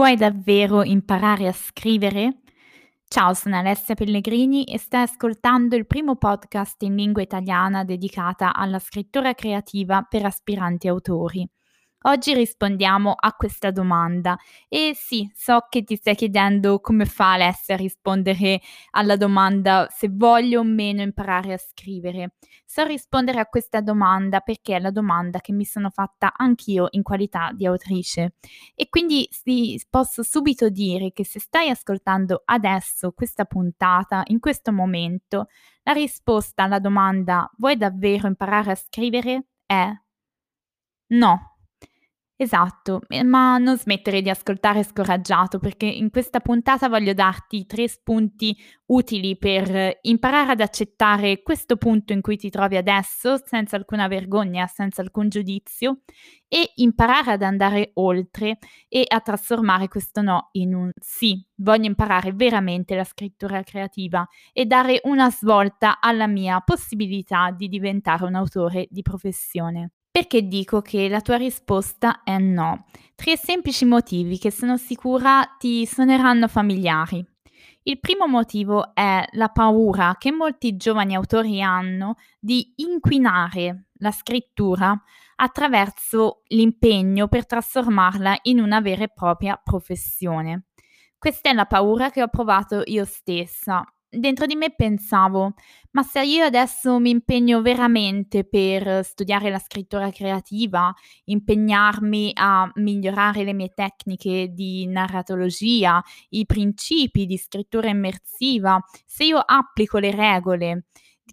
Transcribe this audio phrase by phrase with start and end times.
[0.00, 2.40] Vuoi davvero imparare a scrivere?
[3.06, 8.78] Ciao, sono Alessia Pellegrini e stai ascoltando il primo podcast in lingua italiana dedicata alla
[8.78, 11.46] scrittura creativa per aspiranti autori.
[12.04, 17.74] Oggi rispondiamo a questa domanda e sì, so che ti stai chiedendo come fa Alessia
[17.74, 18.62] a rispondere
[18.92, 22.36] alla domanda se voglio o meno imparare a scrivere.
[22.64, 27.02] So rispondere a questa domanda perché è la domanda che mi sono fatta anch'io in
[27.02, 28.36] qualità di autrice
[28.74, 34.72] e quindi sì, posso subito dire che se stai ascoltando adesso questa puntata, in questo
[34.72, 35.48] momento,
[35.82, 39.92] la risposta alla domanda vuoi davvero imparare a scrivere è
[41.08, 41.59] no.
[42.42, 47.86] Esatto, eh, ma non smettere di ascoltare scoraggiato perché in questa puntata voglio darti tre
[47.86, 54.08] spunti utili per imparare ad accettare questo punto in cui ti trovi adesso senza alcuna
[54.08, 56.00] vergogna, senza alcun giudizio
[56.48, 58.56] e imparare ad andare oltre
[58.88, 61.46] e a trasformare questo no in un sì.
[61.56, 68.24] Voglio imparare veramente la scrittura creativa e dare una svolta alla mia possibilità di diventare
[68.24, 69.90] un autore di professione.
[70.12, 72.86] Perché dico che la tua risposta è no?
[73.14, 77.24] Tre semplici motivi che sono sicura ti suoneranno familiari.
[77.84, 85.00] Il primo motivo è la paura che molti giovani autori hanno di inquinare la scrittura
[85.36, 90.66] attraverso l'impegno per trasformarla in una vera e propria professione.
[91.16, 95.54] Questa è la paura che ho provato io stessa dentro di me pensavo,
[95.92, 100.92] ma se io adesso mi impegno veramente per studiare la scrittura creativa,
[101.24, 109.38] impegnarmi a migliorare le mie tecniche di narratologia, i principi di scrittura immersiva, se io
[109.38, 110.84] applico le regole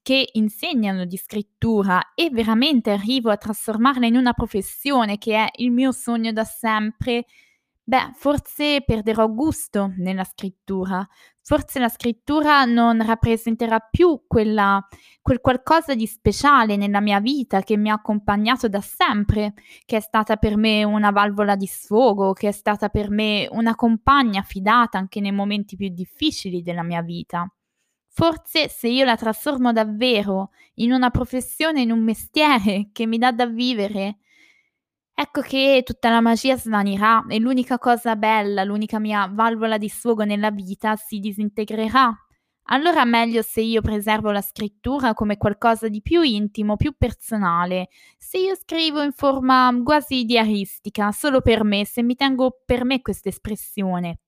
[0.03, 5.72] che insegnano di scrittura e veramente arrivo a trasformarla in una professione che è il
[5.72, 7.25] mio sogno da sempre,
[7.90, 11.08] Beh, forse perderò gusto nella scrittura,
[11.42, 14.86] forse la scrittura non rappresenterà più quella,
[15.22, 19.53] quel qualcosa di speciale nella mia vita che mi ha accompagnato da sempre,
[19.86, 23.74] che è stata per me una valvola di sfogo, che è stata per me una
[23.76, 27.50] compagna fidata anche nei momenti più difficili della mia vita.
[28.09, 33.31] Forse se io la trasformo davvero in una professione, in un mestiere che mi dà
[33.31, 34.18] da vivere,
[35.19, 40.23] Ecco che tutta la magia svanirà e l'unica cosa bella, l'unica mia valvola di sfogo
[40.23, 42.13] nella vita si disintegrerà.
[42.69, 48.38] Allora meglio se io preservo la scrittura come qualcosa di più intimo, più personale, se
[48.38, 53.29] io scrivo in forma quasi diaristica, solo per me, se mi tengo per me questa
[53.29, 54.19] espressione.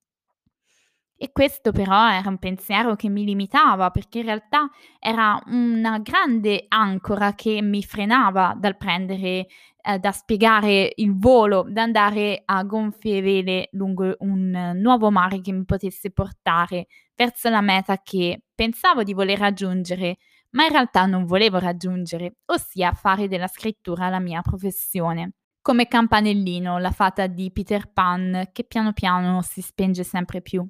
[1.21, 6.63] E questo però era un pensiero che mi limitava, perché in realtà era una grande
[6.69, 9.47] ancora che mi frenava dal prendere,
[9.81, 15.51] eh, da spiegare il volo, da andare a gonfie vele lungo un nuovo mare che
[15.51, 20.19] mi potesse portare verso la meta che pensavo di voler raggiungere,
[20.51, 25.33] ma in realtà non volevo raggiungere, ossia fare della scrittura la mia professione.
[25.61, 30.65] Come Campanellino, la fata di Peter Pan, che piano piano si spenge sempre più.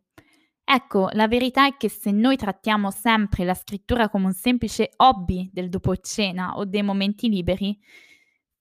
[0.72, 5.50] Ecco, la verità è che se noi trattiamo sempre la scrittura come un semplice hobby
[5.52, 7.76] del dopo cena o dei momenti liberi,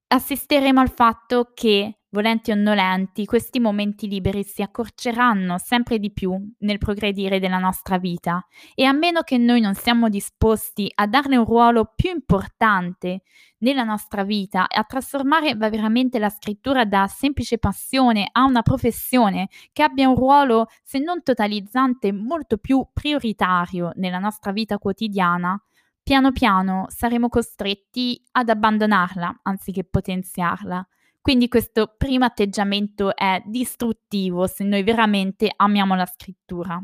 [0.07, 6.35] assisteremo al fatto che volenti o nolenti, questi momenti liberi si accorceranno sempre di più
[6.61, 11.37] nel progredire della nostra vita e a meno che noi non siamo disposti a darne
[11.37, 13.23] un ruolo più importante
[13.59, 19.49] nella nostra vita e a trasformare veramente la scrittura da semplice passione a una professione
[19.73, 25.61] che abbia un ruolo, se non totalizzante, molto più prioritario nella nostra vita quotidiana,
[26.03, 30.87] piano piano saremo costretti ad abbandonarla anziché potenziarla.
[31.29, 36.83] Quindi questo primo atteggiamento è distruttivo se noi veramente amiamo la scrittura.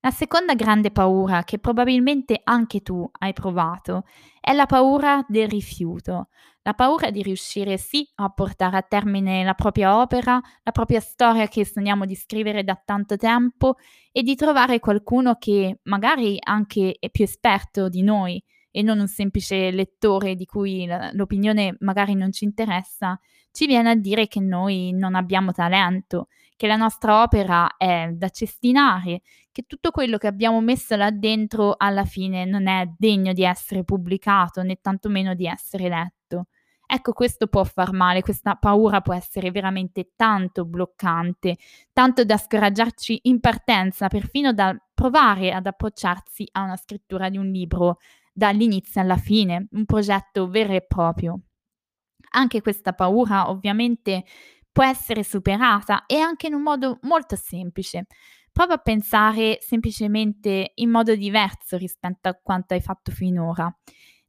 [0.00, 4.04] La seconda grande paura che probabilmente anche tu hai provato
[4.38, 6.28] è la paura del rifiuto,
[6.60, 11.48] la paura di riuscire sì a portare a termine la propria opera, la propria storia
[11.48, 13.76] che sogniamo di scrivere da tanto tempo
[14.12, 18.44] e di trovare qualcuno che magari anche è più esperto di noi
[18.78, 23.18] e non un semplice lettore di cui l'opinione magari non ci interessa,
[23.50, 28.28] ci viene a dire che noi non abbiamo talento, che la nostra opera è da
[28.28, 33.42] cestinare, che tutto quello che abbiamo messo là dentro alla fine non è degno di
[33.42, 36.46] essere pubblicato né tantomeno di essere letto.
[36.86, 41.56] Ecco, questo può far male, questa paura può essere veramente tanto bloccante,
[41.92, 47.50] tanto da scoraggiarci in partenza, perfino da provare ad approcciarsi a una scrittura di un
[47.50, 47.98] libro
[48.38, 51.40] dall'inizio alla fine, un progetto vero e proprio.
[52.30, 54.24] Anche questa paura ovviamente
[54.70, 58.06] può essere superata e anche in un modo molto semplice.
[58.52, 63.68] Prova a pensare semplicemente in modo diverso rispetto a quanto hai fatto finora,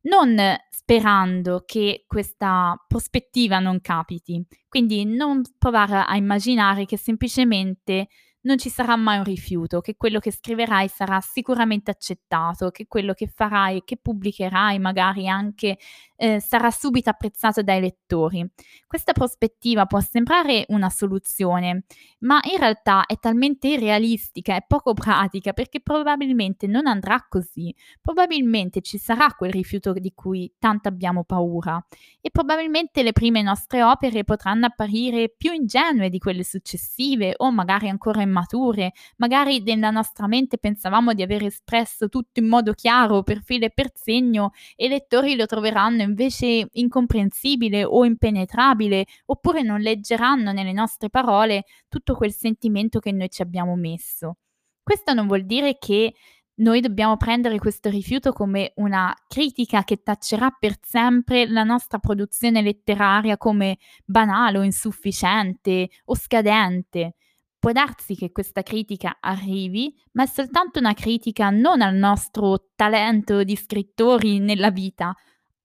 [0.02, 0.36] non
[0.72, 4.44] sperando che questa prospettiva non capiti.
[4.68, 8.08] Quindi non provare a immaginare che semplicemente
[8.42, 13.14] non ci sarà mai un rifiuto, che quello che scriverai sarà sicuramente accettato, che quello
[13.14, 15.78] che farai e che pubblicherai magari anche
[16.19, 18.45] eh, sarà subito apprezzato dai lettori.
[18.86, 21.86] Questa prospettiva può sembrare una soluzione,
[22.19, 27.74] ma in realtà è talmente irrealistica e poco pratica perché probabilmente non andrà così.
[28.01, 31.81] Probabilmente ci sarà quel rifiuto di cui tanto abbiamo paura
[32.19, 37.88] e probabilmente le prime nostre opere potranno apparire più ingenue di quelle successive o magari
[37.88, 43.42] ancora immature, magari nella nostra mente pensavamo di aver espresso tutto in modo chiaro per
[43.42, 49.80] filo e per segno e i lettori lo troveranno invece incomprensibile o impenetrabile, oppure non
[49.80, 54.38] leggeranno nelle nostre parole tutto quel sentimento che noi ci abbiamo messo.
[54.84, 56.14] Questo non vuol dire che
[56.60, 62.62] noi dobbiamo prendere questo rifiuto come una critica che taccerà per sempre la nostra produzione
[62.62, 67.16] letteraria come banale o insufficiente o scadente.
[67.58, 73.44] Può darsi che questa critica arrivi, ma è soltanto una critica non al nostro talento
[73.44, 75.14] di scrittori nella vita,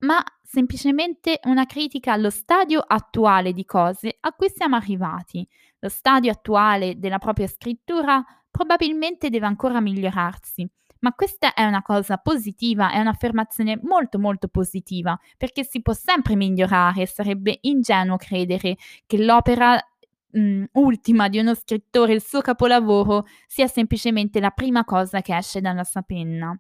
[0.05, 5.47] ma semplicemente una critica allo stadio attuale di cose a cui siamo arrivati.
[5.81, 10.69] Lo stadio attuale della propria scrittura probabilmente deve ancora migliorarsi.
[11.01, 16.35] Ma questa è una cosa positiva, è un'affermazione molto molto positiva, perché si può sempre
[16.35, 19.75] migliorare, sarebbe ingenuo credere che l'opera
[20.31, 25.37] mh, mm, ultima di uno scrittore, il suo capolavoro, sia semplicemente la prima cosa che
[25.37, 26.59] esce dalla sua penna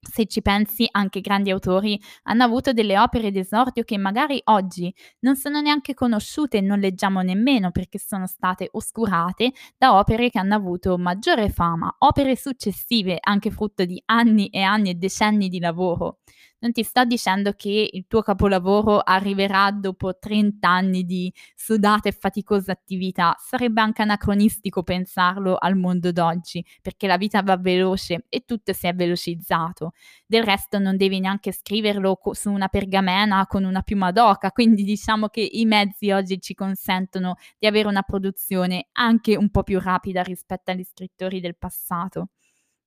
[0.00, 5.36] se ci pensi, anche grandi autori hanno avuto delle opere d'esordio che magari oggi non
[5.36, 10.54] sono neanche conosciute e non leggiamo nemmeno perché sono state oscurate da opere che hanno
[10.54, 16.18] avuto maggiore fama, opere successive anche frutto di anni e anni e decenni di lavoro.
[16.62, 22.12] Non ti sto dicendo che il tuo capolavoro arriverà dopo 30 anni di sudata e
[22.12, 28.44] faticosa attività, sarebbe anche anacronistico pensarlo al mondo d'oggi, perché la vita va veloce e
[28.44, 29.92] tutto si è velocizzato.
[30.26, 34.82] Del resto non devi neanche scriverlo co- su una pergamena con una piuma d'oca, quindi
[34.84, 39.80] diciamo che i mezzi oggi ci consentono di avere una produzione anche un po' più
[39.80, 42.28] rapida rispetto agli scrittori del passato.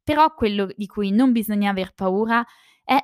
[0.03, 2.47] Però quello di cui non bisogna aver paura è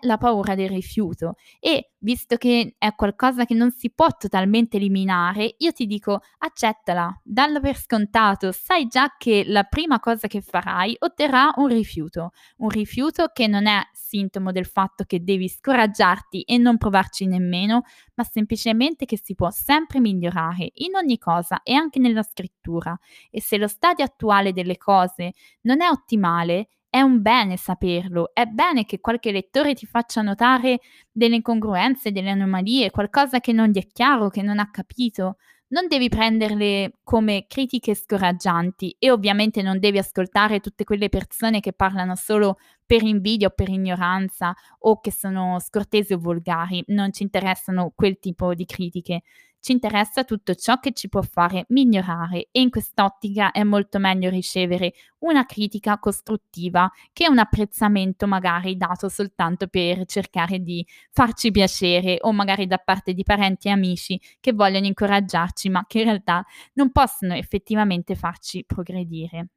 [0.01, 1.35] la paura del rifiuto.
[1.59, 7.19] E visto che è qualcosa che non si può totalmente eliminare, io ti dico accettala,
[7.23, 12.69] dallo per scontato, sai già che la prima cosa che farai otterrà un rifiuto, un
[12.69, 17.83] rifiuto che non è sintomo del fatto che devi scoraggiarti e non provarci nemmeno,
[18.15, 22.97] ma semplicemente che si può sempre migliorare in ogni cosa e anche nella scrittura.
[23.29, 28.45] E se lo stadio attuale delle cose non è ottimale, è un bene saperlo, è
[28.45, 30.79] bene che qualche lettore ti faccia notare
[31.11, 35.37] delle incongruenze, delle anomalie, qualcosa che non gli è chiaro, che non ha capito.
[35.71, 41.73] Non devi prenderle come critiche scoraggianti e ovviamente non devi ascoltare tutte quelle persone che
[41.73, 42.57] parlano solo
[42.87, 46.83] per invidia o per ignoranza o che sono scortesi o volgari.
[46.87, 49.21] Non ci interessano quel tipo di critiche
[49.59, 54.29] ci interessa tutto ciò che ci può fare migliorare e in quest'ottica è molto meglio
[54.29, 62.17] ricevere una critica costruttiva che un apprezzamento magari dato soltanto per cercare di farci piacere
[62.21, 66.45] o magari da parte di parenti e amici che vogliono incoraggiarci ma che in realtà
[66.73, 69.49] non possono effettivamente farci progredire.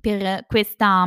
[0.00, 1.06] Per questa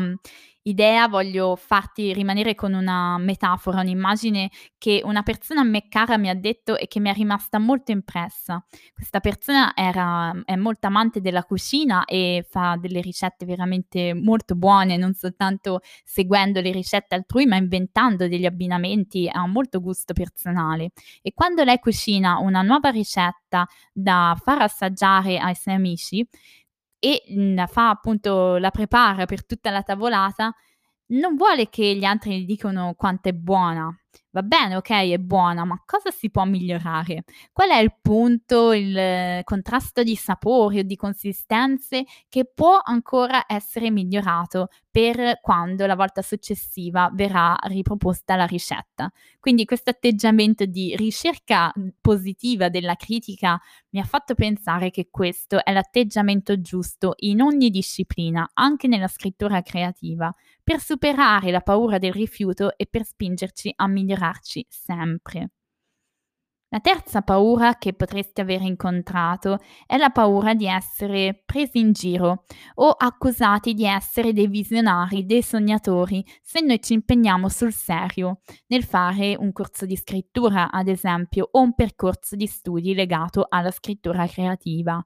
[0.68, 6.30] idea voglio farti rimanere con una metafora, un'immagine che una persona a me cara mi
[6.30, 8.64] ha detto e che mi è rimasta molto impressa.
[8.94, 14.98] Questa persona era, è molto amante della cucina e fa delle ricette veramente molto buone,
[14.98, 20.92] non soltanto seguendo le ricette altrui, ma inventando degli abbinamenti, ha molto gusto personale.
[21.22, 26.28] E quando lei cucina una nuova ricetta da far assaggiare ai suoi amici,
[27.00, 27.24] e
[27.68, 30.54] fa appunto la prepara per tutta la tavolata,
[31.08, 33.90] non vuole che gli altri gli dicano quanto è buona,
[34.38, 37.24] Va bene, ok, è buona, ma cosa si può migliorare?
[37.52, 43.90] Qual è il punto, il contrasto di sapori o di consistenze che può ancora essere
[43.90, 49.12] migliorato per quando la volta successiva verrà riproposta la ricetta?
[49.40, 55.74] Quindi questo atteggiamento di ricerca positiva della critica mi ha fatto pensare che questo è
[55.74, 60.32] l'atteggiamento giusto in ogni disciplina, anche nella scrittura creativa,
[60.64, 64.26] per superare la paura del rifiuto e per spingerci a migliorare
[64.68, 65.50] sempre.
[66.70, 72.44] La terza paura che potresti aver incontrato è la paura di essere presi in giro
[72.76, 78.84] o accusati di essere dei visionari, dei sognatori, se noi ci impegniamo sul serio nel
[78.84, 84.28] fare un corso di scrittura, ad esempio, o un percorso di studi legato alla scrittura
[84.28, 85.02] creativa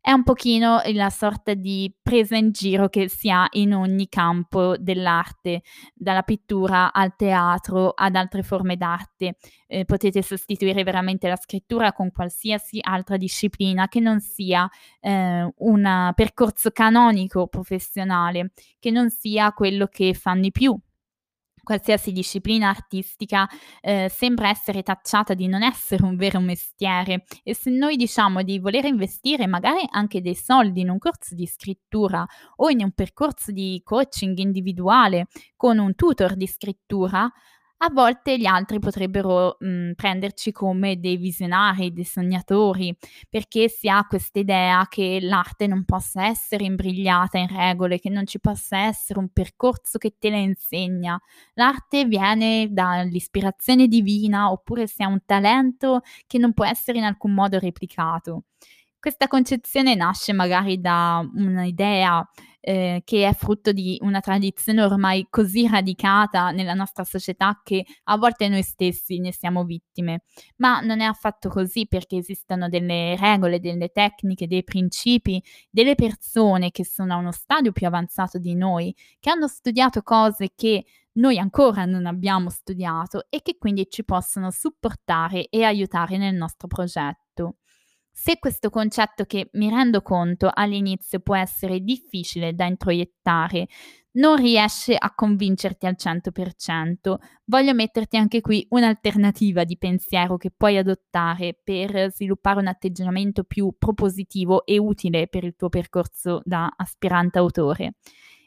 [0.00, 4.76] è un pochino la sorta di presa in giro che si ha in ogni campo
[4.78, 5.62] dell'arte,
[5.94, 9.36] dalla pittura al teatro ad altre forme d'arte.
[9.66, 14.68] Eh, potete sostituire veramente la scrittura con qualsiasi altra disciplina che non sia
[15.00, 20.78] eh, un percorso canonico professionale, che non sia quello che fanno i più
[21.68, 23.46] qualsiasi disciplina artistica
[23.82, 27.24] eh, sembra essere tacciata di non essere un vero mestiere.
[27.42, 31.46] E se noi diciamo di voler investire magari anche dei soldi in un corso di
[31.46, 37.30] scrittura o in un percorso di coaching individuale con un tutor di scrittura,
[37.80, 42.96] a volte gli altri potrebbero, mhmm, prenderci come dei visionari, dei sognatori,
[43.28, 48.40] perché si ha quest'idea che l'arte non possa essere imbrigliata in regole, che non ci
[48.40, 51.20] possa essere un percorso che te la insegna.
[51.54, 57.32] L'arte viene dall'ispirazione divina, oppure si ha un talento che non può essere in alcun
[57.32, 58.44] modo replicato.
[59.00, 62.28] Questa concezione nasce magari da un'idea
[62.60, 68.16] eh, che è frutto di una tradizione ormai così radicata nella nostra società che a
[68.16, 70.22] volte noi stessi ne siamo vittime.
[70.56, 76.70] Ma non è affatto così perché esistono delle regole, delle tecniche, dei principi, delle persone
[76.70, 80.84] che sono a uno stadio più avanzato di noi, che hanno studiato cose che
[81.18, 86.68] noi ancora non abbiamo studiato e che quindi ci possono supportare e aiutare nel nostro
[86.68, 87.56] progetto.
[88.20, 93.68] Se questo concetto che mi rendo conto all'inizio può essere difficile da introiettare,
[94.14, 100.76] non riesce a convincerti al 100%, voglio metterti anche qui un'alternativa di pensiero che puoi
[100.76, 107.38] adottare per sviluppare un atteggiamento più propositivo e utile per il tuo percorso da aspirante
[107.38, 107.94] autore.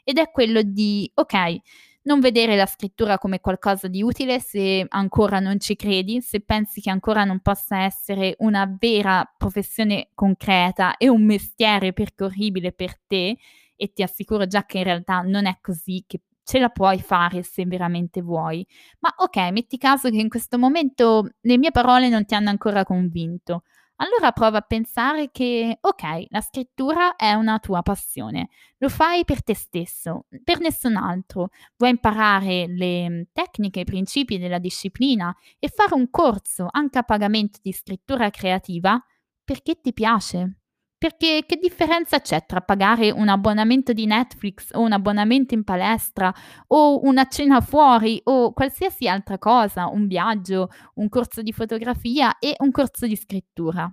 [0.04, 1.56] Ed è quello di, ok,
[2.02, 6.80] non vedere la scrittura come qualcosa di utile se ancora non ci credi, se pensi
[6.80, 13.36] che ancora non possa essere una vera professione concreta e un mestiere percorribile per te,
[13.76, 17.42] e ti assicuro già che in realtà non è così, che ce la puoi fare
[17.42, 18.66] se veramente vuoi.
[19.00, 22.84] Ma ok, metti caso che in questo momento le mie parole non ti hanno ancora
[22.84, 23.62] convinto
[24.02, 29.42] allora prova a pensare che, ok, la scrittura è una tua passione, lo fai per
[29.44, 31.50] te stesso, per nessun altro.
[31.76, 37.60] Vuoi imparare le tecniche i principi della disciplina e fare un corso anche a pagamento
[37.62, 39.00] di scrittura creativa
[39.44, 40.61] perché ti piace.
[41.02, 46.32] Perché che differenza c'è tra pagare un abbonamento di Netflix o un abbonamento in palestra
[46.68, 52.54] o una cena fuori o qualsiasi altra cosa, un viaggio, un corso di fotografia e
[52.58, 53.92] un corso di scrittura?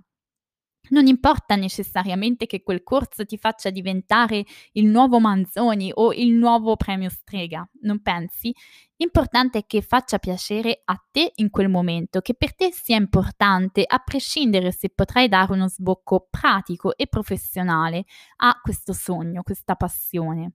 [0.90, 6.76] Non importa necessariamente che quel corso ti faccia diventare il nuovo Manzoni o il nuovo
[6.76, 8.52] premio Strega, non pensi?
[8.96, 13.84] L'importante è che faccia piacere a te in quel momento, che per te sia importante,
[13.86, 18.04] a prescindere se potrai dare uno sbocco pratico e professionale
[18.38, 20.54] a questo sogno, questa passione.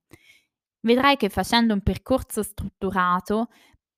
[0.81, 3.47] Vedrai che facendo un percorso strutturato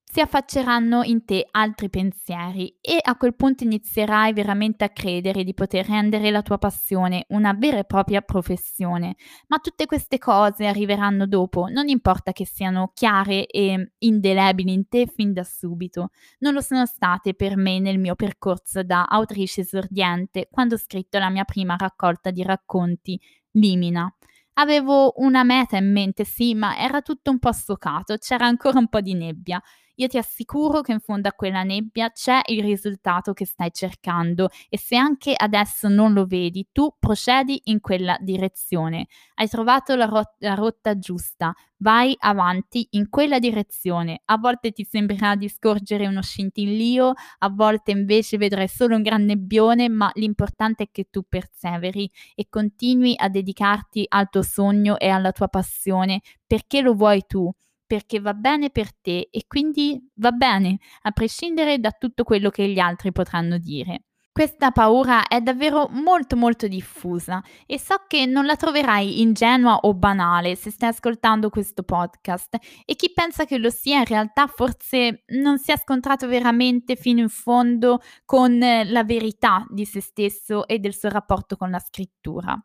[0.09, 5.53] si affacceranno in te altri pensieri e a quel punto inizierai veramente a credere di
[5.53, 9.15] poter rendere la tua passione una vera e propria professione.
[9.47, 15.07] Ma tutte queste cose arriveranno dopo, non importa che siano chiare e indelebili in te
[15.07, 16.09] fin da subito.
[16.39, 21.19] Non lo sono state per me nel mio percorso da autrice esordiente quando ho scritto
[21.19, 23.19] la mia prima raccolta di racconti,
[23.51, 24.09] Limina.
[24.53, 28.87] Avevo una meta in mente, sì, ma era tutto un po' sfocato, c'era ancora un
[28.87, 29.61] po' di nebbia
[29.99, 34.49] io ti assicuro che in fondo a quella nebbia c'è il risultato che stai cercando
[34.69, 39.07] e se anche adesso non lo vedi, tu procedi in quella direzione.
[39.35, 44.21] Hai trovato la, rot- la rotta giusta, vai avanti in quella direzione.
[44.25, 49.23] A volte ti sembrerà di scorgere uno scintillio, a volte invece vedrai solo un gran
[49.25, 55.09] nebbione, ma l'importante è che tu perseveri e continui a dedicarti al tuo sogno e
[55.09, 57.51] alla tua passione perché lo vuoi tu
[57.87, 62.67] perché va bene per te e quindi va bene, a prescindere da tutto quello che
[62.69, 64.03] gli altri potranno dire.
[64.37, 69.95] Questa paura è davvero molto molto diffusa e so che non la troverai ingenua o
[69.95, 75.23] banale se stai ascoltando questo podcast e chi pensa che lo sia in realtà forse
[75.29, 80.77] non si è scontrato veramente fino in fondo con la verità di se stesso e
[80.77, 82.55] del suo rapporto con la scrittura.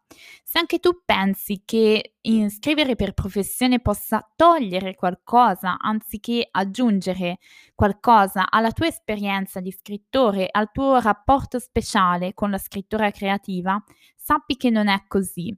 [0.45, 2.17] Se anche tu pensi che
[2.49, 7.39] scrivere per professione possa togliere qualcosa anziché aggiungere
[7.75, 13.83] qualcosa alla tua esperienza di scrittore, al tuo rapporto speciale con la scrittura creativa,
[14.17, 15.57] sappi che non è così.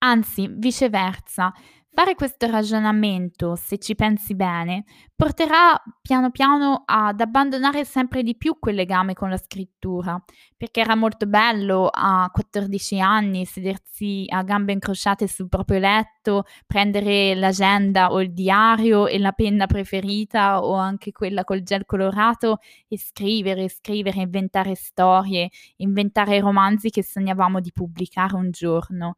[0.00, 1.52] Anzi, viceversa,
[1.98, 4.84] Fare questo ragionamento, se ci pensi bene,
[5.16, 10.16] porterà piano piano ad abbandonare sempre di più quel legame con la scrittura,
[10.56, 17.34] perché era molto bello a 14 anni sedersi a gambe incrociate sul proprio letto, prendere
[17.34, 22.96] l'agenda o il diario e la penna preferita o anche quella col gel colorato e
[22.96, 29.16] scrivere, scrivere, inventare storie, inventare romanzi che sognavamo di pubblicare un giorno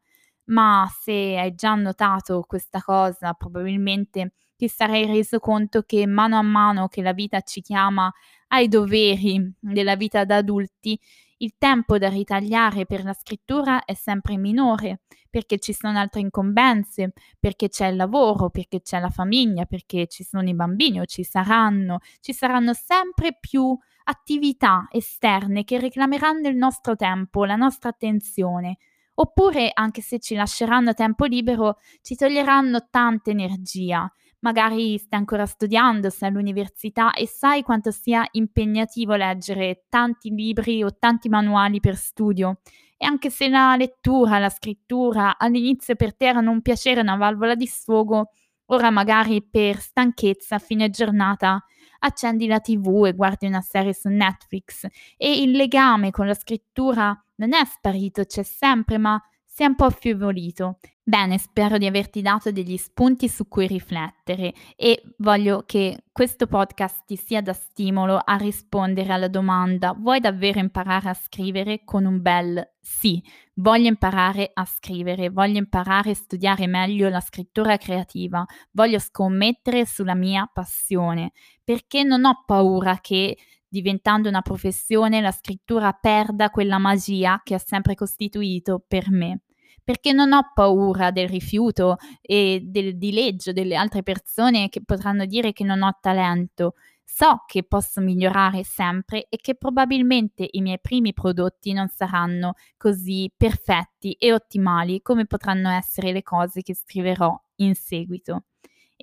[0.51, 6.41] ma se hai già notato questa cosa, probabilmente ti sarai reso conto che mano a
[6.41, 8.11] mano che la vita ci chiama
[8.49, 10.99] ai doveri della vita da adulti,
[11.37, 17.13] il tempo da ritagliare per la scrittura è sempre minore, perché ci sono altre incombenze,
[17.39, 21.23] perché c'è il lavoro, perché c'è la famiglia, perché ci sono i bambini o ci
[21.23, 28.77] saranno, ci saranno sempre più attività esterne che reclameranno il nostro tempo, la nostra attenzione
[29.15, 34.11] Oppure, anche se ci lasceranno tempo libero, ci toglieranno tanta energia.
[34.39, 40.97] Magari stai ancora studiando, sei all'università e sai quanto sia impegnativo leggere tanti libri o
[40.97, 42.61] tanti manuali per studio.
[42.97, 47.53] E anche se la lettura, la scrittura all'inizio per te erano un piacere, una valvola
[47.55, 48.29] di sfogo,
[48.67, 51.63] ora magari per stanchezza a fine giornata
[51.99, 54.85] accendi la tv e guardi una serie su Netflix
[55.17, 59.75] e il legame con la scrittura non è sparito, c'è sempre, ma si è un
[59.75, 60.77] po' affievolito.
[61.03, 67.03] Bene, spero di averti dato degli spunti su cui riflettere e voglio che questo podcast
[67.05, 72.21] ti sia da stimolo a rispondere alla domanda vuoi davvero imparare a scrivere con un
[72.21, 73.21] bel sì,
[73.55, 80.15] voglio imparare a scrivere, voglio imparare a studiare meglio la scrittura creativa, voglio scommettere sulla
[80.15, 81.31] mia passione,
[81.63, 83.35] perché non ho paura che
[83.71, 89.43] diventando una professione, la scrittura perda quella magia che ha sempre costituito per me.
[89.81, 95.53] Perché non ho paura del rifiuto e del dileggio delle altre persone che potranno dire
[95.53, 96.73] che non ho talento.
[97.05, 103.31] So che posso migliorare sempre e che probabilmente i miei primi prodotti non saranno così
[103.35, 108.43] perfetti e ottimali come potranno essere le cose che scriverò in seguito.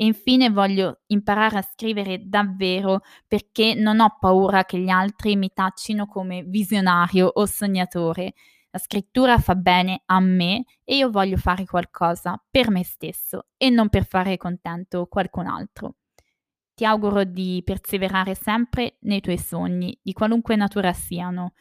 [0.01, 5.51] E infine voglio imparare a scrivere davvero perché non ho paura che gli altri mi
[5.53, 8.35] taccino come visionario o sognatore.
[8.71, 13.71] La scrittura fa bene a me e io voglio fare qualcosa per me stesso e
[13.71, 15.97] non per fare contento qualcun altro.
[16.75, 21.55] Ti auguro di perseverare sempre nei tuoi sogni, di qualunque natura siano.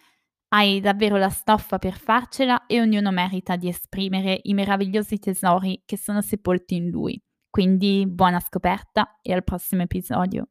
[0.50, 5.98] Hai davvero la stoffa per farcela e ognuno merita di esprimere i meravigliosi tesori che
[5.98, 7.20] sono sepolti in lui.
[7.58, 10.50] Quindi buona scoperta e al prossimo episodio.